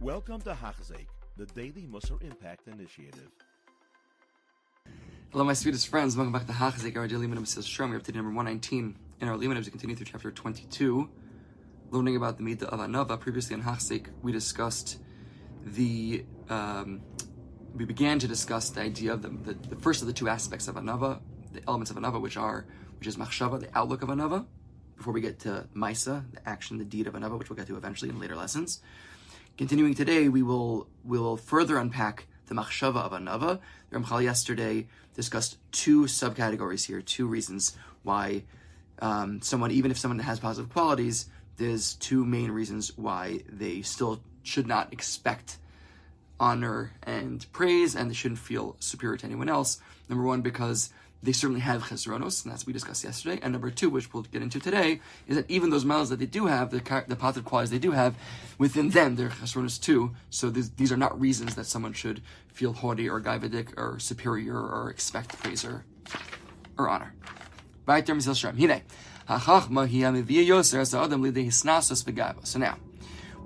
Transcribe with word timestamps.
Welcome 0.00 0.40
to 0.42 0.50
Hachzik, 0.50 1.08
the 1.36 1.46
Daily 1.46 1.88
Musar 1.90 2.22
Impact 2.22 2.68
Initiative. 2.68 3.32
Hello, 5.32 5.42
my 5.42 5.54
sweetest 5.54 5.88
friends. 5.88 6.16
Welcome 6.16 6.32
back 6.32 6.46
to 6.46 6.52
Hachzik, 6.52 6.96
our 6.96 7.08
daily 7.08 7.26
Mesilas 7.26 7.64
Yesharim. 7.64 7.90
We're 7.90 7.96
up 7.96 8.04
to 8.04 8.12
number 8.12 8.28
119 8.28 8.96
in 9.20 9.28
our 9.28 9.36
Liman 9.36 9.56
as 9.56 9.64
we 9.64 9.72
continue 9.72 9.96
through 9.96 10.06
chapter 10.06 10.30
22, 10.30 11.10
learning 11.90 12.14
about 12.14 12.38
the 12.38 12.44
Midah 12.44 12.66
of 12.66 12.78
Anava. 12.78 13.18
Previously 13.18 13.54
in 13.54 13.62
Hachzik, 13.62 14.06
we 14.22 14.30
discussed 14.30 15.00
the, 15.64 16.24
um, 16.48 17.02
we 17.74 17.84
began 17.84 18.20
to 18.20 18.28
discuss 18.28 18.70
the 18.70 18.82
idea 18.82 19.12
of 19.14 19.22
the, 19.22 19.30
the, 19.30 19.54
the, 19.70 19.76
first 19.76 20.00
of 20.00 20.06
the 20.06 20.14
two 20.14 20.28
aspects 20.28 20.68
of 20.68 20.76
Anava, 20.76 21.18
the 21.52 21.60
elements 21.66 21.90
of 21.90 21.96
Anava, 21.96 22.20
which 22.20 22.36
are, 22.36 22.66
which 23.00 23.08
is 23.08 23.16
Machshava, 23.16 23.58
the 23.58 23.76
outlook 23.76 24.02
of 24.02 24.10
Anava, 24.10 24.46
before 24.96 25.12
we 25.12 25.20
get 25.20 25.40
to 25.40 25.66
Maisa, 25.74 26.22
the 26.32 26.48
action, 26.48 26.78
the 26.78 26.84
deed 26.84 27.08
of 27.08 27.14
Anava, 27.14 27.36
which 27.36 27.50
we'll 27.50 27.56
get 27.56 27.66
to 27.66 27.76
eventually 27.76 28.10
in 28.10 28.20
later 28.20 28.36
lessons. 28.36 28.80
Continuing 29.58 29.92
today, 29.92 30.28
we 30.28 30.40
will 30.40 30.86
we 31.04 31.18
will 31.18 31.36
further 31.36 31.78
unpack 31.78 32.28
the 32.46 32.54
machshava 32.54 32.98
of 32.98 33.10
anava. 33.10 33.58
Ramchal 33.90 34.22
yesterday 34.22 34.86
discussed 35.16 35.58
two 35.72 36.02
subcategories 36.02 36.86
here, 36.86 37.02
two 37.02 37.26
reasons 37.26 37.76
why 38.04 38.44
um, 39.00 39.42
someone, 39.42 39.72
even 39.72 39.90
if 39.90 39.98
someone 39.98 40.20
has 40.20 40.38
positive 40.38 40.72
qualities, 40.72 41.26
there's 41.56 41.94
two 41.94 42.24
main 42.24 42.52
reasons 42.52 42.96
why 42.96 43.40
they 43.48 43.82
still 43.82 44.20
should 44.44 44.68
not 44.68 44.92
expect 44.92 45.58
honor 46.40 46.92
and 47.02 47.46
praise, 47.52 47.94
and 47.96 48.10
they 48.10 48.14
shouldn't 48.14 48.40
feel 48.40 48.76
superior 48.80 49.16
to 49.16 49.26
anyone 49.26 49.48
else. 49.48 49.80
Number 50.08 50.24
one, 50.24 50.40
because 50.40 50.90
they 51.22 51.32
certainly 51.32 51.60
have 51.60 51.82
chesronos, 51.84 52.44
and 52.44 52.52
that's 52.52 52.62
what 52.62 52.68
we 52.68 52.72
discussed 52.72 53.02
yesterday. 53.02 53.40
And 53.42 53.52
number 53.52 53.70
two, 53.70 53.90
which 53.90 54.12
we'll 54.12 54.22
get 54.22 54.40
into 54.40 54.60
today, 54.60 55.00
is 55.26 55.36
that 55.36 55.50
even 55.50 55.70
those 55.70 55.84
miles 55.84 56.10
that 56.10 56.20
they 56.20 56.26
do 56.26 56.46
have, 56.46 56.70
the, 56.70 57.04
the 57.08 57.16
positive 57.16 57.44
qualities 57.44 57.70
they 57.70 57.78
do 57.78 57.90
have, 57.90 58.14
within 58.56 58.90
them, 58.90 59.16
they're 59.16 59.30
chesronos 59.30 59.80
too. 59.80 60.14
So 60.30 60.48
these, 60.48 60.70
these 60.70 60.92
are 60.92 60.96
not 60.96 61.20
reasons 61.20 61.56
that 61.56 61.66
someone 61.66 61.92
should 61.92 62.22
feel 62.52 62.72
haughty 62.72 63.08
or 63.08 63.20
gaivadik 63.20 63.76
or 63.76 63.98
superior 63.98 64.56
or 64.56 64.90
expect 64.90 65.38
praise 65.40 65.64
or, 65.64 65.84
or 66.78 66.88
honor. 66.88 67.14
So 72.44 72.58
now, 72.58 72.76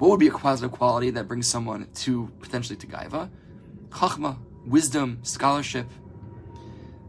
what 0.03 0.11
would 0.11 0.19
be 0.19 0.27
a 0.27 0.33
positive 0.33 0.73
quality 0.73 1.11
that 1.11 1.29
brings 1.29 1.47
someone 1.47 1.87
to 1.95 2.29
potentially 2.41 2.77
to 2.77 2.89
gaiva? 2.89 3.31
Chachma, 3.91 4.37
wisdom, 4.67 5.21
scholarship, 5.23 5.87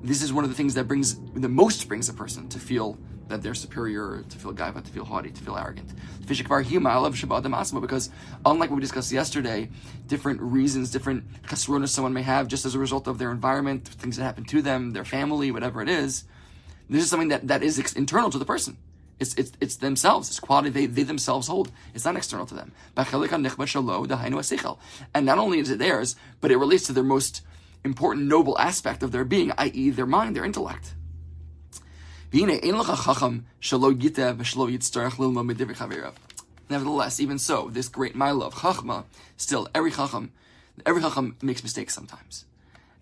this 0.04 0.22
is 0.22 0.32
one 0.32 0.44
of 0.44 0.52
the 0.52 0.56
things 0.56 0.76
that 0.76 0.84
brings 0.84 1.20
the 1.34 1.50
most 1.50 1.88
brings 1.88 2.08
a 2.08 2.14
person 2.14 2.48
to 2.50 2.60
feel 2.60 3.00
that 3.30 3.42
they're 3.42 3.56
superior, 3.56 4.24
to 4.30 4.38
feel 4.38 4.54
gaiva, 4.54 4.84
to 4.84 4.92
feel 4.92 5.06
haughty, 5.06 5.32
to 5.32 5.42
feel 5.42 5.58
arrogant. 5.58 5.92
Fishikvar 6.28 6.64
hima, 6.64 6.92
I 6.92 6.98
love 6.98 7.16
Shabbat 7.16 7.42
Damasma 7.42 7.82
because 7.82 8.12
unlike 8.46 8.70
what 8.70 8.76
we 8.76 8.82
discussed 8.82 9.12
yesterday, 9.12 9.72
different 10.06 10.40
reasons, 10.40 10.92
different 10.92 11.42
chesronas 11.46 11.90
someone 11.90 12.14
may 12.14 12.22
have 12.22 12.48
just 12.48 12.64
as 12.64 12.76
a 12.76 12.80
result 12.80 13.08
of 13.08 13.18
their 13.18 13.32
environment, 13.32 13.88
things 13.88 14.18
that 14.18 14.24
happen 14.24 14.44
to 14.44 14.62
them, 14.62 14.92
their 14.92 15.04
family, 15.04 15.50
whatever 15.50 15.82
it 15.82 15.90
is. 15.90 16.26
This 16.92 17.02
is 17.02 17.10
something 17.10 17.30
that, 17.30 17.48
that 17.48 17.64
is 17.64 17.80
internal 17.96 18.30
to 18.30 18.38
the 18.38 18.46
person. 18.46 18.78
It's, 19.20 19.34
it's, 19.36 19.52
it's 19.62 19.76
themselves. 19.78 20.30
It's 20.30 20.40
quality 20.40 20.70
they, 20.70 20.86
they 20.86 21.04
themselves 21.04 21.48
hold. 21.48 21.72
It's 21.94 22.06
not 22.06 22.16
external 22.16 22.46
to 22.48 22.56
them. 22.56 22.72
And 25.14 25.26
not 25.26 25.38
only 25.38 25.60
is 25.60 25.70
it 25.70 25.80
theirs, 25.80 26.16
but 26.42 26.52
it 26.52 26.58
relates 26.58 26.86
to 26.88 26.94
their 26.94 27.04
most 27.04 27.42
important 27.84 28.28
noble 28.28 28.58
aspect 28.58 29.04
of 29.04 29.12
their 29.12 29.26
being, 29.26 29.52
i.e., 29.58 29.90
their 29.92 30.06
mind, 30.06 30.36
their 30.36 30.46
intellect. 30.46 30.94
Nevertheless, 36.70 37.20
even 37.20 37.38
so, 37.38 37.70
this 37.70 37.90
great 37.90 38.16
mile 38.16 38.42
of 38.42 38.56
chachma, 38.56 39.04
still 39.38 39.68
every 39.76 39.92
chacham, 39.92 40.32
every 40.86 41.02
chacham 41.02 41.36
makes 41.44 41.62
mistakes 41.62 41.94
sometimes, 41.94 42.46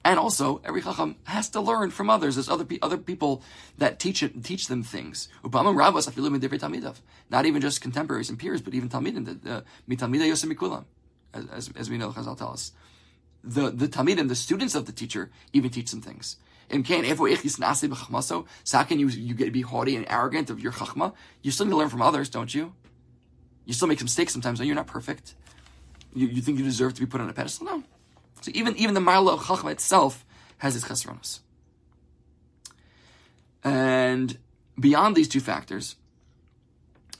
and 0.03 0.19
also 0.19 0.61
every 0.63 0.81
chacham 0.81 1.15
has 1.25 1.49
to 1.49 1.61
learn 1.61 1.91
from 1.91 2.09
others. 2.09 2.35
There's 2.35 2.49
other 2.49 2.65
other 2.81 2.97
people 2.97 3.43
that 3.77 3.99
teach 3.99 4.23
it, 4.23 4.43
teach 4.43 4.67
them 4.67 4.83
things. 4.83 5.29
Not 5.43 7.45
even 7.45 7.61
just 7.61 7.81
contemporaries 7.81 8.29
and 8.29 8.39
peers, 8.39 8.61
but 8.61 8.73
even 8.73 8.89
talmidim. 8.89 9.63
Mitalmida 9.89 10.85
as 11.33 11.45
as 11.51 11.69
as 11.75 11.89
we 11.89 11.97
know, 11.97 12.11
Chazal 12.11 12.37
tell 12.37 12.51
us 12.51 12.71
the, 13.43 13.71
the 13.71 13.87
Talmidim, 13.87 14.27
the 14.27 14.35
students 14.35 14.75
of 14.75 14.85
the 14.85 14.91
teacher, 14.91 15.29
even 15.53 15.69
teach 15.69 15.91
them 15.91 16.01
things. 16.01 16.37
So 16.69 18.77
how 18.77 18.83
can 18.83 18.99
you, 18.99 19.07
you 19.07 19.33
get 19.33 19.45
to 19.45 19.51
be 19.51 19.61
haughty 19.61 19.95
and 19.95 20.05
arrogant 20.09 20.49
of 20.49 20.59
your 20.59 20.71
chachma? 20.71 21.13
You 21.41 21.51
still 21.51 21.65
need 21.65 21.71
to 21.71 21.77
learn 21.77 21.89
from 21.89 22.01
others, 22.01 22.29
don't 22.29 22.53
you? 22.53 22.73
You 23.65 23.73
still 23.73 23.87
make 23.87 23.99
some 23.99 24.05
mistakes 24.05 24.31
sometimes. 24.31 24.59
No, 24.59 24.65
you're 24.65 24.75
not 24.75 24.87
perfect. 24.87 25.35
You, 26.13 26.27
you 26.27 26.41
think 26.41 26.59
you 26.59 26.63
deserve 26.63 26.93
to 26.95 27.01
be 27.01 27.07
put 27.07 27.19
on 27.19 27.29
a 27.29 27.33
pedestal? 27.33 27.65
No. 27.65 27.83
So 28.41 28.51
even, 28.53 28.75
even 28.77 28.93
the 28.93 29.01
mile 29.01 29.29
of 29.29 29.41
chachma 29.41 29.71
itself 29.71 30.25
has 30.59 30.75
its 30.75 30.85
chesronos. 30.85 31.39
And 33.63 34.37
beyond 34.79 35.15
these 35.15 35.27
two 35.27 35.39
factors 35.39 35.95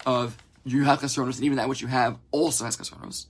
of 0.05 0.37
you 0.65 0.83
have 0.83 0.99
chesronos, 0.99 1.35
and 1.35 1.45
even 1.45 1.57
that 1.57 1.69
which 1.69 1.81
you 1.81 1.87
have 1.87 2.17
also 2.31 2.65
has 2.65 2.77
chesronos, 2.77 3.27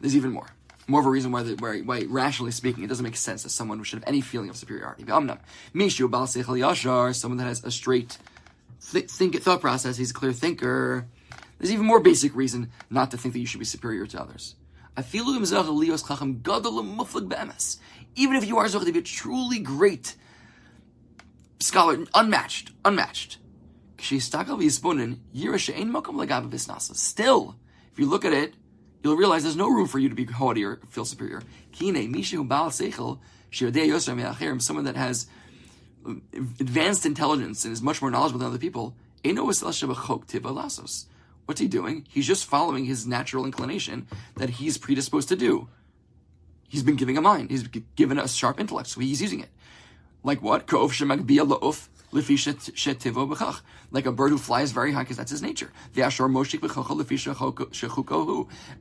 there's 0.00 0.16
even 0.16 0.32
more 0.32 0.48
more 0.88 1.00
of 1.00 1.06
a 1.06 1.10
reason 1.10 1.32
why, 1.32 1.42
the, 1.42 1.54
why, 1.56 1.80
why, 1.80 2.04
rationally 2.08 2.52
speaking, 2.52 2.84
it 2.84 2.86
doesn't 2.86 3.02
make 3.04 3.16
sense 3.16 3.42
that 3.42 3.50
someone 3.50 3.82
should 3.82 3.98
have 3.98 4.08
any 4.08 4.20
feeling 4.20 4.48
of 4.48 4.56
superiority. 4.56 5.04
Someone 5.04 5.38
that 7.38 7.44
has 7.44 7.64
a 7.64 7.70
straight 7.70 8.18
th- 8.92 9.10
think 9.10 9.40
thought 9.42 9.60
process, 9.60 9.96
he's 9.96 10.10
a 10.12 10.14
clear 10.14 10.32
thinker. 10.32 11.06
There's 11.58 11.72
even 11.72 11.86
more 11.86 12.00
basic 12.00 12.34
reason 12.36 12.70
not 12.90 13.10
to 13.10 13.18
think 13.18 13.34
that 13.34 13.40
you 13.40 13.46
should 13.46 13.58
be 13.58 13.64
superior 13.64 14.06
to 14.06 14.20
others. 14.20 14.54
Even 18.14 18.36
if 18.36 18.46
you 18.46 18.56
are 18.58 18.68
to 18.68 18.92
be 18.92 18.98
a 18.98 19.02
truly 19.02 19.58
great 19.58 20.16
scholar, 21.60 21.98
unmatched, 22.14 22.72
unmatched. 22.84 23.38
Still, 26.94 27.56
if 27.92 27.98
you 27.98 28.06
look 28.06 28.24
at 28.24 28.32
it, 28.32 28.54
you'll 29.02 29.16
realize 29.16 29.42
there's 29.42 29.56
no 29.56 29.68
room 29.68 29.86
for 29.86 29.98
you 29.98 30.08
to 30.08 30.14
be 30.14 30.24
haughty 30.24 30.64
or 30.64 30.80
feel 30.88 31.04
superior. 31.04 31.42
Someone 34.60 34.84
that 34.84 34.96
has 34.96 35.26
um, 36.04 36.22
advanced 36.60 37.06
intelligence 37.06 37.64
and 37.64 37.72
is 37.72 37.82
much 37.82 38.00
more 38.00 38.10
knowledgeable 38.10 38.40
than 38.40 38.48
other 38.48 38.58
people, 38.58 38.96
what's 41.46 41.60
he 41.60 41.68
doing? 41.68 42.06
He's 42.08 42.26
just 42.26 42.44
following 42.44 42.84
his 42.84 43.06
natural 43.06 43.44
inclination 43.44 44.06
that 44.36 44.50
he's 44.50 44.78
predisposed 44.78 45.28
to 45.30 45.36
do. 45.36 45.68
He's 46.68 46.82
been 46.82 46.96
giving 46.96 47.16
a 47.16 47.22
mind. 47.22 47.50
He's 47.50 47.62
given 47.62 48.18
a 48.18 48.28
sharp 48.28 48.60
intellect, 48.60 48.88
so 48.88 49.00
he's 49.00 49.22
using 49.22 49.40
it. 49.40 49.48
Like 50.22 50.42
what? 50.42 50.66
Like 53.90 54.06
a 54.06 54.12
bird 54.12 54.30
who 54.30 54.38
flies 54.38 54.72
very 54.72 54.92
high 54.92 55.02
because 55.02 55.16
that's 55.16 55.30
his 55.30 55.42
nature. 55.42 55.70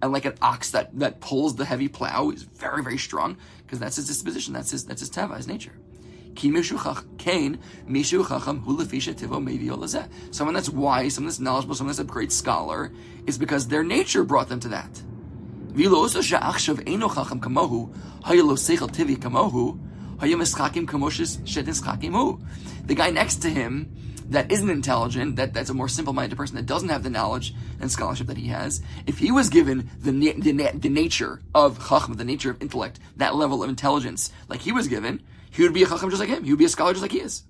And 0.01 0.11
like 0.11 0.25
an 0.25 0.33
ox 0.41 0.71
that, 0.71 0.99
that 0.99 1.19
pulls 1.21 1.55
the 1.55 1.65
heavy 1.65 1.87
plow 1.87 2.29
is 2.31 2.43
very, 2.43 2.81
very 2.83 2.97
strong 2.97 3.37
because 3.63 3.79
that's 3.79 3.97
his 3.97 4.07
disposition. 4.07 4.53
That's 4.53 4.71
his, 4.71 4.85
that's 4.85 5.01
his 5.01 5.09
teva, 5.09 5.37
his 5.37 5.47
nature. 5.47 5.73
Someone 10.31 10.53
that's 10.53 10.69
wise, 10.69 11.15
someone 11.15 11.29
that's 11.29 11.39
knowledgeable, 11.39 11.75
someone 11.75 11.95
that's 11.95 11.99
a 11.99 12.03
great 12.03 12.31
scholar, 12.31 12.91
is 13.25 13.37
because 13.37 13.67
their 13.67 13.83
nature 13.83 14.23
brought 14.23 14.49
them 14.49 14.59
to 14.59 14.67
that. 14.69 15.01
The 22.85 22.95
guy 22.95 23.09
next 23.09 23.41
to 23.41 23.49
him 23.49 23.89
that 24.29 24.51
isn't 24.51 24.69
intelligent, 24.69 25.35
that, 25.35 25.53
that's 25.53 25.69
a 25.69 25.73
more 25.73 25.87
simple-minded 25.87 26.35
person 26.35 26.55
that 26.55 26.65
doesn't 26.65 26.89
have 26.89 27.03
the 27.03 27.09
knowledge 27.09 27.53
and 27.79 27.91
scholarship 27.91 28.27
that 28.27 28.37
he 28.37 28.47
has, 28.47 28.81
if 29.05 29.19
he 29.19 29.31
was 29.31 29.49
given 29.49 29.89
the, 29.99 30.11
the, 30.11 30.71
the 30.73 30.89
nature 30.89 31.41
of 31.53 31.77
chacham, 31.87 32.15
the 32.15 32.23
nature 32.23 32.49
of 32.49 32.61
intellect, 32.61 32.99
that 33.17 33.35
level 33.35 33.61
of 33.63 33.69
intelligence, 33.69 34.31
like 34.47 34.61
he 34.61 34.71
was 34.71 34.87
given, 34.87 35.21
he 35.55 35.63
would 35.63 35.73
be 35.73 35.83
a 35.83 35.87
chacham 35.87 36.09
just 36.09 36.19
like 36.19 36.27
him. 36.29 36.43
He 36.43 36.51
would 36.51 36.59
be 36.59 36.65
a 36.65 36.69
scholar 36.69 36.91
just 36.91 37.01
like 37.01 37.13
he 37.13 37.21
is. 37.21 37.43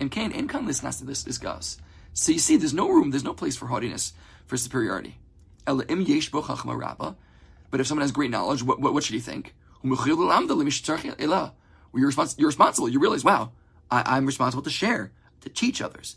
And 0.00 0.10
Cain, 0.10 0.32
in 0.32 0.48
kan 0.48 0.64
this 0.66 0.80
this 0.80 1.22
this 1.22 1.38
gas. 1.38 1.76
So 2.14 2.32
you 2.32 2.38
see, 2.38 2.56
there's 2.56 2.72
no 2.72 2.88
room, 2.88 3.10
there's 3.10 3.24
no 3.24 3.34
place 3.34 3.56
for 3.56 3.66
haughtiness, 3.66 4.14
for 4.46 4.56
superiority. 4.56 5.18
But 5.66 5.80
if 7.80 7.86
someone 7.86 8.02
has 8.02 8.12
great 8.12 8.30
knowledge, 8.30 8.62
what, 8.62 8.80
what, 8.80 8.94
what 8.94 9.02
should 9.02 9.14
he 9.14 9.20
think? 9.20 9.54
You're, 9.82 9.98
respons- 12.10 12.38
you're 12.38 12.48
responsible. 12.48 12.88
You 12.88 13.00
realize, 13.00 13.24
wow, 13.24 13.50
I, 13.90 14.16
am 14.16 14.26
responsible 14.26 14.62
to 14.62 14.70
share, 14.70 15.12
to 15.40 15.48
teach 15.48 15.82
others. 15.82 16.16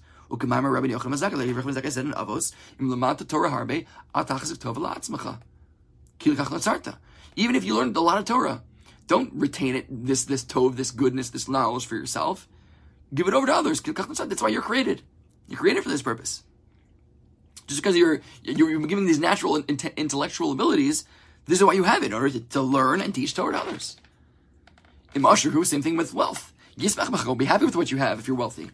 Even 7.35 7.55
if 7.55 7.63
you 7.63 7.75
learned 7.75 7.97
a 7.97 8.01
lot 8.01 8.17
of 8.17 8.25
Torah, 8.25 8.61
don't 9.07 9.33
retain 9.33 9.75
it, 9.75 9.85
this, 9.89 10.25
this 10.25 10.43
tov, 10.43 10.75
this 10.75 10.91
goodness, 10.91 11.29
this 11.29 11.47
knowledge 11.47 11.85
for 11.85 11.95
yourself. 11.95 12.47
Give 13.13 13.27
it 13.27 13.33
over 13.33 13.47
to 13.47 13.53
others. 13.53 13.81
That's 13.81 14.41
why 14.41 14.49
you're 14.49 14.61
created. 14.61 15.01
You're 15.47 15.59
created 15.59 15.83
for 15.83 15.89
this 15.89 16.01
purpose. 16.01 16.43
Just 17.67 17.81
because 17.81 17.97
you're, 17.97 18.21
you're, 18.43 18.85
given 18.87 19.05
these 19.05 19.19
natural 19.19 19.57
intellectual 19.57 20.51
abilities 20.51 21.05
This 21.45 21.59
is 21.59 21.63
why 21.63 21.73
you 21.73 21.83
have 21.83 22.03
it, 22.03 22.07
in 22.07 22.13
order 22.13 22.29
to, 22.29 22.39
to 22.39 22.61
learn 22.61 23.01
and 23.01 23.15
teach 23.15 23.33
Torah 23.33 23.53
to 23.53 23.59
others. 23.59 23.97
In 25.15 25.21
Mashahu, 25.21 25.65
same 25.65 25.81
thing 25.81 25.95
with 25.95 26.13
wealth. 26.13 26.53
Be 26.77 27.45
happy 27.45 27.65
with 27.65 27.75
what 27.75 27.89
you 27.91 27.97
have 27.97 28.19
if 28.19 28.27
you're 28.27 28.37
wealthy. 28.37 28.69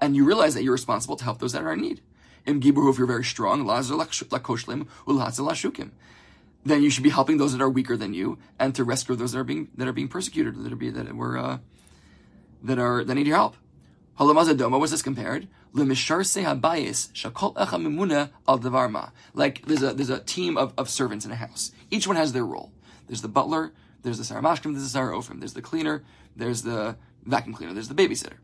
And 0.00 0.16
you 0.16 0.24
realize 0.24 0.54
that 0.54 0.62
you're 0.62 0.72
responsible 0.72 1.16
to 1.16 1.24
help 1.24 1.38
those 1.38 1.52
that 1.52 1.62
are 1.62 1.72
in 1.72 1.80
need. 1.80 2.00
Im 2.46 2.62
if 2.62 2.98
you're 2.98 3.06
very 3.06 3.24
strong, 3.24 3.66
then 6.64 6.82
you 6.82 6.90
should 6.90 7.04
be 7.04 7.10
helping 7.10 7.38
those 7.38 7.52
that 7.52 7.62
are 7.62 7.70
weaker 7.70 7.96
than 7.96 8.14
you 8.14 8.38
and 8.58 8.74
to 8.74 8.84
rescue 8.84 9.14
those 9.16 9.32
that 9.32 9.38
are 9.38 9.44
being 9.44 9.68
that 9.76 9.88
are 9.88 9.92
being 9.92 10.08
persecuted, 10.08 10.56
that 10.62 10.72
are 10.72 10.90
that 10.90 11.14
were 11.14 11.38
uh, 11.38 11.58
that 12.62 12.78
are 12.78 13.04
that 13.04 13.14
need 13.14 13.26
your 13.26 13.36
help. 13.36 13.56
Halamazadoma, 14.18 14.78
what's 14.80 14.90
this 14.90 15.02
compared? 15.02 15.46
Like 19.34 19.66
there's 19.66 19.82
a 19.82 19.92
there's 19.94 20.10
a 20.10 20.20
team 20.20 20.56
of, 20.56 20.72
of 20.76 20.90
servants 20.90 21.24
in 21.24 21.30
a 21.30 21.36
house. 21.36 21.72
Each 21.90 22.06
one 22.06 22.16
has 22.16 22.32
their 22.32 22.44
role. 22.44 22.72
There's 23.06 23.22
the 23.22 23.28
butler, 23.28 23.72
there's 24.02 24.18
the 24.18 24.34
saramashkim, 24.34 24.72
there's 24.72 24.92
the 24.92 24.98
sarofim, 24.98 25.38
there's 25.38 25.54
the 25.54 25.62
cleaner, 25.62 26.04
there's 26.36 26.62
the 26.62 26.96
vacuum 27.24 27.54
cleaner, 27.54 27.72
there's 27.72 27.88
the 27.88 27.94
babysitter. 27.94 28.38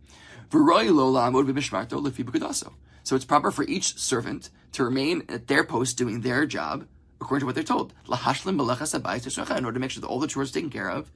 So 3.03 3.17
it's 3.17 3.25
proper 3.25 3.51
for 3.51 3.65
each 3.65 3.99
servant 3.99 4.51
to 4.73 4.85
remain 4.85 5.25
at 5.29 5.49
their 5.49 5.65
post 5.65 5.99
doing 5.99 6.21
their 6.21 6.47
job 6.47 6.87
according 7.25 7.41
to 7.41 7.47
what 7.47 7.55
they're 7.55 7.65
told. 7.65 7.93
In 8.07 9.65
order 9.65 9.73
to 9.73 9.81
make 9.81 9.91
sure 9.91 10.01
that 10.01 10.07
all 10.07 10.21
the 10.21 10.27
chores 10.27 10.51
are 10.51 10.55
taken 10.55 10.71
care 10.71 10.91
of 10.91 11.11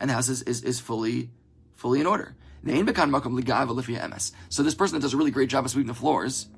and 0.00 0.08
the 0.08 0.14
house 0.14 0.28
is, 0.28 0.42
is, 0.42 0.62
is 0.62 0.80
fully 0.80 1.30
fully 1.74 2.00
in 2.00 2.06
order. 2.06 2.34
So 2.64 4.62
this 4.62 4.74
person 4.74 4.96
that 4.96 5.02
does 5.02 5.14
a 5.14 5.16
really 5.16 5.30
great 5.32 5.48
job 5.48 5.64
of 5.64 5.70
sweeping 5.70 5.88
the 5.88 5.94
floors, 5.94 6.48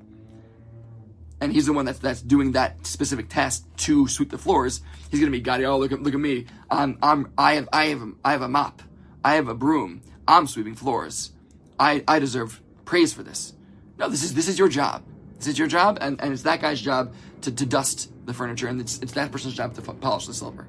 and 1.40 1.50
he's 1.50 1.66
the 1.66 1.72
one 1.72 1.86
that's 1.86 1.98
that's 1.98 2.20
doing 2.20 2.52
that 2.52 2.86
specific 2.86 3.30
task 3.30 3.64
to 3.78 4.06
sweep 4.06 4.30
the 4.30 4.38
floors. 4.38 4.82
He's 5.10 5.20
gonna 5.20 5.32
be 5.32 5.40
Gadi. 5.40 5.64
Oh, 5.64 5.78
look 5.78 5.92
at 5.92 6.02
look 6.02 6.14
at 6.14 6.20
me. 6.20 6.46
I'm 6.70 6.98
I'm 7.02 7.32
I 7.38 7.54
have 7.54 7.68
I 7.72 7.86
have 7.86 8.02
I 8.22 8.32
have 8.32 8.42
a 8.42 8.48
mop. 8.48 8.82
I 9.24 9.36
have 9.36 9.48
a 9.48 9.54
broom. 9.54 10.02
I'm 10.28 10.46
sweeping 10.46 10.74
floors. 10.74 11.32
I 11.78 12.04
I 12.06 12.18
deserve 12.18 12.60
praise 12.84 13.14
for 13.14 13.22
this. 13.22 13.54
No, 13.98 14.10
this 14.10 14.22
is 14.22 14.34
this 14.34 14.48
is 14.48 14.58
your 14.58 14.68
job. 14.68 15.04
This 15.38 15.48
is 15.48 15.58
your 15.58 15.68
job, 15.68 15.98
and, 16.00 16.20
and 16.20 16.32
it's 16.32 16.42
that 16.42 16.60
guy's 16.60 16.80
job 16.80 17.14
to, 17.44 17.52
to 17.52 17.66
dust 17.66 18.10
the 18.26 18.34
furniture, 18.34 18.66
and 18.66 18.80
it's, 18.80 18.98
it's 19.00 19.12
that 19.12 19.30
person's 19.30 19.54
job 19.54 19.74
to 19.74 19.82
polish 19.82 20.26
the 20.26 20.34
silver. 20.34 20.66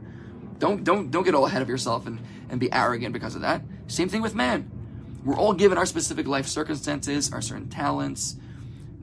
Don't 0.60 0.84
don't 0.84 1.12
don't 1.12 1.24
get 1.24 1.36
all 1.36 1.46
ahead 1.46 1.62
of 1.62 1.70
yourself 1.70 2.08
and, 2.08 2.20
and 2.50 2.60
be 2.60 2.72
arrogant 2.72 3.14
because 3.14 3.36
of 3.36 3.42
that. 3.42 3.62
Same 3.88 4.08
thing 4.08 4.22
with 4.22 4.36
man. 4.36 4.72
We're 5.26 5.36
all 5.36 5.54
given 5.54 5.78
our 5.78 5.86
specific 5.86 6.28
life 6.28 6.48
circumstances, 6.48 7.34
our 7.34 7.42
certain 7.42 7.70
talents, 7.70 8.36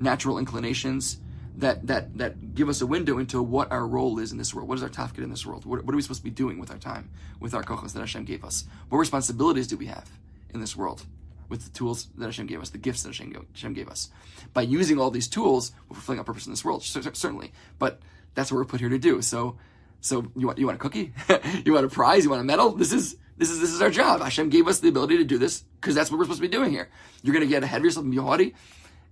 natural 0.00 0.38
inclinations 0.38 1.18
that 1.56 1.86
that 1.86 2.16
that 2.16 2.54
give 2.54 2.68
us 2.68 2.80
a 2.80 2.86
window 2.86 3.18
into 3.18 3.42
what 3.42 3.70
our 3.70 3.86
role 3.86 4.18
is 4.18 4.32
in 4.32 4.38
this 4.38 4.54
world. 4.54 4.68
What 4.68 4.78
is 4.78 4.82
our 4.82 4.88
tafkid 4.88 5.18
in 5.18 5.30
this 5.30 5.44
world? 5.44 5.66
What, 5.66 5.84
what, 5.84 5.92
are 5.92 5.96
we 5.96 6.02
supposed 6.02 6.20
to 6.20 6.24
be 6.24 6.30
doing 6.30 6.58
with 6.58 6.70
our 6.70 6.78
time, 6.78 7.10
with 7.40 7.54
our 7.54 7.62
kochos 7.62 7.92
that 7.92 8.00
Hashem 8.00 8.24
gave 8.24 8.44
us? 8.44 8.64
What 8.88 8.98
responsibilities 8.98 9.66
do 9.66 9.76
we 9.76 9.86
have 9.86 10.08
in 10.54 10.60
this 10.60 10.74
world 10.74 11.04
with 11.52 11.64
the 11.64 11.70
tools 11.70 12.08
that 12.16 12.24
Hashem 12.24 12.46
gave 12.46 12.62
us, 12.62 12.70
the 12.70 12.78
gifts 12.78 13.02
that 13.02 13.14
Hashem, 13.14 13.74
gave 13.74 13.88
us? 13.88 14.08
By 14.54 14.62
using 14.62 14.98
all 14.98 15.10
these 15.10 15.28
tools, 15.28 15.72
we're 15.86 15.96
fulfilling 15.96 16.18
our 16.18 16.24
purpose 16.24 16.46
in 16.46 16.52
this 16.52 16.64
world, 16.64 16.82
certainly. 16.82 17.52
But 17.78 18.00
that's 18.34 18.50
what 18.50 18.56
we're 18.56 18.64
put 18.64 18.80
here 18.80 18.88
to 18.88 18.98
do. 18.98 19.20
So, 19.20 19.58
so 20.00 20.32
you 20.34 20.46
want 20.46 20.58
you 20.58 20.64
want 20.64 20.76
a 20.76 20.80
cookie? 20.80 21.12
you 21.64 21.74
want 21.74 21.84
a 21.84 21.90
prize? 21.90 22.24
You 22.24 22.30
want 22.30 22.40
a 22.40 22.44
medal? 22.44 22.72
This 22.72 22.90
is 22.90 23.16
this 23.36 23.50
is 23.50 23.60
this 23.60 23.70
is 23.70 23.82
our 23.82 23.90
job. 23.90 24.22
Hashem 24.22 24.48
gave 24.48 24.66
us 24.66 24.80
the 24.80 24.88
ability 24.88 25.18
to 25.18 25.24
do 25.24 25.36
this 25.36 25.62
because 25.78 25.94
that's 25.94 26.10
what 26.10 26.18
we're 26.18 26.24
supposed 26.24 26.40
to 26.40 26.48
be 26.48 26.56
doing 26.56 26.70
here. 26.70 26.88
You're 27.22 27.34
gonna 27.34 27.46
get 27.46 27.62
ahead 27.62 27.80
of 27.80 27.84
yourself 27.84 28.04
and 28.04 28.10
be 28.10 28.18
haughty. 28.18 28.54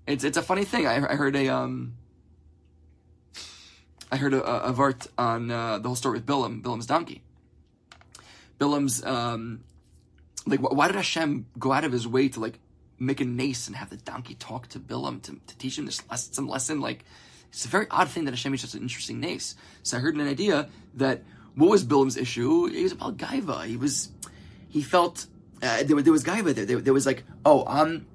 It's 0.07 0.25
it's 0.25 0.39
a 0.39 0.43
funny 0.43 0.65
thing. 0.65 0.87
I, 0.87 1.13
I 1.13 1.15
heard 1.17 1.37
a 1.37 1.49
um. 1.49 1.95
I 4.11 4.17
heard 4.17 4.35
a, 4.35 4.43
a, 4.43 4.71
a 4.71 4.73
vart 4.73 5.07
on 5.19 5.51
uh, 5.53 5.79
the 5.79 5.89
whole 5.89 5.95
story 5.95 6.15
with 6.15 6.27
Bilam, 6.27 6.63
Bilam's 6.63 6.87
donkey. 6.87 7.23
Bilam's 8.59 9.05
um, 9.05 9.63
like 10.47 10.61
why 10.61 10.87
did 10.87 10.97
Hashem 10.97 11.47
go 11.59 11.73
out 11.73 11.85
of 11.85 11.93
his 11.93 12.07
way 12.07 12.29
to 12.29 12.41
like 12.41 12.59
make 12.99 13.21
a 13.21 13.25
nace 13.25 13.67
and 13.67 13.77
have 13.77 13.91
the 13.91 13.97
donkey 13.97 14.35
talk 14.35 14.69
to 14.69 14.79
Bilam 14.79 15.23
to, 15.23 15.39
to 15.47 15.59
teach 15.59 15.79
him 15.79 15.87
this 15.87 16.09
lesson, 16.11 16.33
some 16.33 16.49
lesson? 16.49 16.81
Like 16.81 17.05
it's 17.49 17.65
a 17.65 17.69
very 17.69 17.87
odd 17.91 18.09
thing 18.09 18.25
that 18.25 18.33
Hashem 18.33 18.55
is 18.55 18.61
just 18.61 18.75
an 18.75 18.83
interesting 18.83 19.21
nace. 19.21 19.55
So 19.83 19.97
I 19.97 20.01
heard 20.01 20.15
an 20.15 20.27
idea 20.27 20.69
that 20.95 21.23
what 21.55 21.71
was 21.71 21.85
Bilam's 21.85 22.17
issue? 22.17 22.67
It 22.67 22.83
was 22.83 22.93
about 22.93 23.17
gaiva. 23.17 23.67
He 23.67 23.77
was 23.77 24.11
he 24.69 24.83
felt 24.83 25.27
uh, 25.63 25.83
there, 25.83 26.01
there 26.01 26.13
was 26.13 26.25
gaiva 26.25 26.55
there. 26.55 26.65
there. 26.65 26.81
There 26.81 26.95
was 26.95 27.07
like 27.07 27.25
oh 27.45 27.65
I'm 27.67 28.07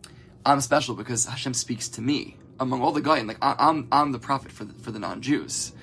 I'm 0.46 0.62
special 0.62 0.96
because 0.96 1.26
Hashem 1.26 1.54
speaks 1.54 1.90
to 1.90 2.02
me 2.02 2.38
among 2.60 2.82
all 2.82 2.92
the 2.92 3.02
goyim. 3.02 3.28
Like 3.28 3.38
I, 3.42 3.56
I'm 3.58 3.88
I'm 3.92 4.12
the 4.12 4.20
prophet 4.20 4.52
for 4.52 4.66
the, 4.66 4.74
for 4.82 4.92
the 4.92 5.00
non 5.00 5.22
Jews, 5.22 5.74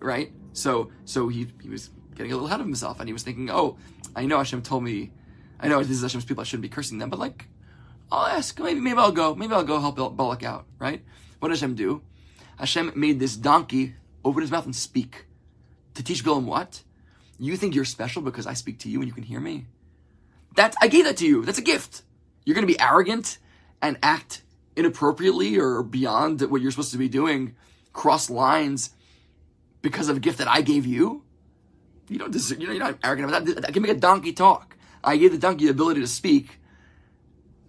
right? 0.00 0.32
So 0.52 0.90
so 1.04 1.28
he 1.28 1.48
he 1.62 1.68
was 1.68 1.90
getting 2.14 2.32
a 2.32 2.34
little 2.34 2.46
ahead 2.46 2.60
of 2.60 2.66
himself, 2.66 3.00
and 3.00 3.08
he 3.08 3.12
was 3.12 3.22
thinking, 3.22 3.50
oh, 3.50 3.76
I 4.14 4.26
know 4.26 4.38
Hashem 4.38 4.62
told 4.62 4.84
me, 4.84 5.10
I 5.60 5.68
know 5.68 5.78
this 5.78 5.90
is 5.90 6.02
Hashem's 6.02 6.24
people. 6.24 6.42
I 6.42 6.44
shouldn't 6.44 6.62
be 6.62 6.68
cursing 6.68 6.98
them, 6.98 7.10
but 7.10 7.18
like 7.18 7.48
I'll 8.10 8.26
ask. 8.26 8.58
Maybe 8.60 8.80
maybe 8.80 8.98
I'll 8.98 9.12
go. 9.12 9.34
Maybe 9.34 9.52
I'll 9.52 9.64
go 9.64 9.80
help 9.80 9.96
Balak 10.16 10.42
out, 10.42 10.66
right? 10.78 11.02
What 11.38 11.48
does 11.48 11.60
Hashem 11.60 11.74
do? 11.74 12.02
Hashem 12.58 12.92
made 12.94 13.18
this 13.18 13.36
donkey 13.36 13.94
open 14.24 14.42
his 14.42 14.50
mouth 14.50 14.64
and 14.64 14.76
speak 14.76 15.26
to 15.94 16.02
teach 16.02 16.24
Bilam 16.24 16.44
what? 16.44 16.82
You 17.38 17.56
think 17.56 17.74
you're 17.74 17.84
special 17.84 18.22
because 18.22 18.46
I 18.46 18.54
speak 18.54 18.78
to 18.80 18.88
you 18.88 19.00
and 19.00 19.08
you 19.08 19.14
can 19.14 19.24
hear 19.24 19.40
me? 19.40 19.66
That 20.56 20.74
I 20.80 20.88
gave 20.88 21.04
that 21.04 21.16
to 21.18 21.26
you. 21.26 21.44
That's 21.44 21.58
a 21.58 21.62
gift. 21.62 22.02
You're 22.44 22.54
going 22.54 22.66
to 22.66 22.72
be 22.72 22.80
arrogant 22.80 23.38
and 23.82 23.98
act 24.02 24.42
inappropriately 24.76 25.58
or 25.58 25.82
beyond 25.82 26.40
what 26.42 26.60
you're 26.60 26.70
supposed 26.70 26.92
to 26.92 26.98
be 26.98 27.08
doing, 27.08 27.56
cross 27.92 28.30
lines 28.30 28.90
because 29.82 30.08
of 30.08 30.16
a 30.16 30.20
gift 30.20 30.38
that 30.38 30.48
I 30.48 30.62
gave 30.62 30.86
you? 30.86 31.22
You 32.08 32.18
don't 32.18 32.30
deserve, 32.30 32.60
you 32.60 32.66
know, 32.66 32.72
you're 32.72 32.82
not 32.82 32.98
arrogant 33.02 33.28
about 33.28 33.44
that. 33.46 33.68
I 33.68 33.72
can 33.72 33.82
make 33.82 33.90
a 33.90 33.96
donkey 33.96 34.32
talk. 34.32 34.76
I 35.04 35.16
gave 35.16 35.32
the 35.32 35.38
donkey 35.38 35.66
the 35.66 35.70
ability 35.70 36.00
to 36.00 36.06
speak. 36.06 36.58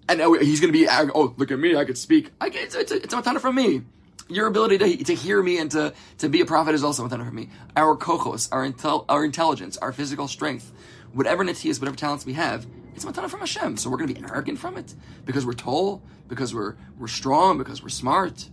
And 0.08 0.20
he's 0.42 0.60
going 0.60 0.72
to 0.72 0.78
be. 0.78 0.88
Oh, 0.90 1.34
look 1.38 1.52
at 1.52 1.60
me. 1.60 1.76
I 1.76 1.86
could 1.86 1.98
speak. 1.98 2.32
I 2.40 2.48
it's, 2.48 2.76
it's, 2.76 2.92
a, 2.92 2.96
it's 2.98 3.14
a 3.14 3.22
matana 3.22 3.40
from 3.40 3.56
me. 3.56 3.82
Your 4.28 4.48
ability 4.48 4.78
to, 4.78 5.04
to 5.04 5.16
hear 5.16 5.42
me 5.42 5.60
and 5.60 5.70
to, 5.72 5.94
to 6.20 6.30
be 6.30 6.42
a 6.42 6.46
prophet 6.46 6.74
is 6.74 6.84
also 6.84 7.06
a 7.06 7.10
matana 7.10 7.26
from 7.26 7.36
me. 7.36 7.50
Our 7.76 7.96
kochos, 7.96 8.50
our, 8.52 8.68
intel, 8.68 9.06
our 9.08 9.24
intelligence, 9.24 9.78
our 9.78 9.92
physical 9.92 10.28
strength, 10.28 10.72
whatever 11.14 11.44
natias, 11.44 11.80
whatever 11.80 11.96
talents 11.96 12.26
we 12.26 12.34
have, 12.34 12.66
it's 12.96 13.04
a 13.04 13.12
matana 13.12 13.30
from 13.30 13.42
Hashem. 13.42 13.78
So 13.78 13.90
we're 13.90 13.98
going 13.98 14.14
to 14.14 14.20
be 14.20 14.28
arrogant 14.28 14.58
from 14.58 14.78
it 14.78 14.96
because 15.26 15.46
we're 15.46 15.54
tall, 15.54 16.02
because 16.28 16.56
we're 16.56 16.76
we're 16.98 17.08
strong, 17.08 17.58
because 17.58 17.84
we're 17.84 17.90
smart. 17.90 18.50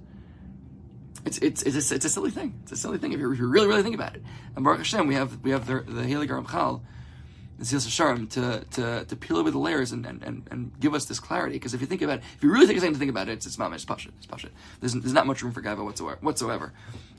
It's 1.25 1.39
it's 1.39 1.63
it's 1.63 1.91
a, 1.91 1.95
it's 1.95 2.05
a 2.05 2.09
silly 2.09 2.31
thing. 2.31 2.59
It's 2.65 2.73
a 2.73 2.77
silly 2.77 2.99
thing 2.99 3.13
if 3.13 3.21
you, 3.21 3.33
if 3.33 3.39
you 3.39 3.47
really 3.47 3.69
really 3.69 3.83
think 3.83 3.95
about 3.95 4.17
it. 4.17 4.23
And 4.57 4.65
Baruch 4.65 4.79
Hashem, 4.79 5.07
we 5.07 5.15
have 5.15 5.41
we 5.43 5.53
have 5.53 5.67
the 5.67 5.81
the 5.81 6.03
Helig 6.03 6.29
Ramchal, 6.29 6.81
the 7.59 7.65
Sil 7.67 7.79
Sharm 7.81 8.29
to 8.31 8.65
to 8.73 9.05
to 9.05 9.17
peel 9.17 9.39
away 9.39 9.51
the 9.51 9.59
layers 9.59 9.93
and, 9.93 10.05
and, 10.07 10.23
and, 10.23 10.49
and 10.51 10.73
give 10.81 10.95
us 10.95 11.05
this 11.05 11.21
clarity. 11.21 11.57
Because 11.57 11.75
if 11.75 11.81
you 11.81 11.87
think 11.87 12.03
about 12.03 12.19
it, 12.19 12.25
if 12.37 12.43
you 12.43 12.53
really 12.53 12.67
take 12.67 12.77
a 12.77 12.81
second 12.81 12.95
to 12.95 12.99
think 12.99 13.11
about 13.11 13.29
it, 13.29 13.33
it's 13.33 13.47
it's 13.47 13.57
mamish, 13.57 13.75
it's 13.75 13.85
pashit, 13.85 14.11
it's 14.19 14.27
pashit. 14.27 14.51
There's 14.81 14.95
there's 14.95 15.13
not 15.13 15.27
much 15.27 15.43
room 15.43 15.53
for 15.53 15.63
gaiva 15.63 15.85
whatsoever. 15.85 16.19
Whatsoever, 16.21 16.73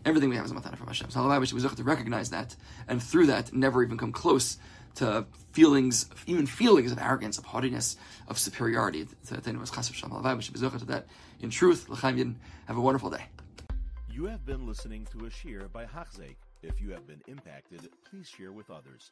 everything 0.06 0.30
we 0.30 0.36
have 0.36 0.46
is 0.46 0.52
a 0.52 0.56
matana 0.56 0.78
from 0.78 0.88
Hashem. 0.88 1.10
So 1.10 1.22
Allah 1.22 1.40
we 1.40 1.62
have 1.62 1.76
to 1.76 1.84
recognize 1.84 2.30
that, 2.32 2.56
and 2.88 3.02
through 3.02 3.28
that, 3.28 3.54
never 3.54 3.84
even 3.84 3.98
come 3.98 4.12
close 4.12 4.58
to 4.96 5.26
feelings, 5.52 6.10
even 6.28 6.46
feelings 6.46 6.92
of 6.92 7.00
arrogance, 7.00 7.38
of 7.38 7.46
haughtiness, 7.46 7.98
of 8.28 8.38
superiority. 8.38 9.08
To 9.28 9.36
that. 9.36 11.06
In 11.40 11.50
truth, 11.50 11.88
have 12.02 12.78
a 12.78 12.82
wonderful 12.82 13.10
day. 13.10 13.26
You 14.12 14.26
have 14.26 14.46
been 14.46 14.68
listening 14.68 15.08
to 15.12 15.26
a 15.26 15.30
shiur 15.30 15.72
by 15.72 15.86
Hachzeik. 15.86 16.36
If 16.62 16.80
you 16.80 16.92
have 16.92 17.08
been 17.08 17.22
impacted, 17.28 17.90
please 18.10 18.30
share 18.30 18.52
with 18.52 18.70
others. 18.70 19.12